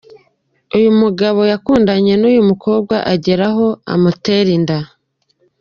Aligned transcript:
Uyu 0.75 0.89
mugabo 1.01 1.39
yakundanye 1.51 2.13
n’ 2.21 2.23
uyu 2.29 2.41
mukobwa 2.49 2.95
agera 3.13 3.45
aho 3.51 3.67
amutera 3.93 4.49
inda. 4.57 4.79